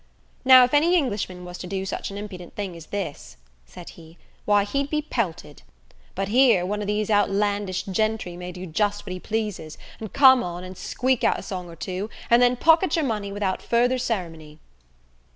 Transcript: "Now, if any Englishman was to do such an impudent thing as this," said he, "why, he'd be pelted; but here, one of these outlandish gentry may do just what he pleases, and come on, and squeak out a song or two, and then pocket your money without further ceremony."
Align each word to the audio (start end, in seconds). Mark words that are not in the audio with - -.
"Now, 0.43 0.63
if 0.63 0.73
any 0.73 0.95
Englishman 0.95 1.45
was 1.45 1.59
to 1.59 1.67
do 1.67 1.85
such 1.85 2.09
an 2.09 2.17
impudent 2.17 2.55
thing 2.55 2.75
as 2.75 2.87
this," 2.87 3.37
said 3.67 3.89
he, 3.89 4.17
"why, 4.45 4.63
he'd 4.63 4.89
be 4.89 5.03
pelted; 5.03 5.61
but 6.15 6.29
here, 6.29 6.65
one 6.65 6.81
of 6.81 6.87
these 6.87 7.11
outlandish 7.11 7.83
gentry 7.83 8.35
may 8.35 8.51
do 8.51 8.65
just 8.65 9.05
what 9.05 9.13
he 9.13 9.19
pleases, 9.19 9.77
and 9.99 10.11
come 10.11 10.41
on, 10.41 10.63
and 10.63 10.75
squeak 10.75 11.23
out 11.23 11.37
a 11.37 11.43
song 11.43 11.69
or 11.69 11.75
two, 11.75 12.09
and 12.31 12.41
then 12.41 12.55
pocket 12.55 12.95
your 12.95 13.05
money 13.05 13.31
without 13.31 13.61
further 13.61 13.99
ceremony." 13.99 14.57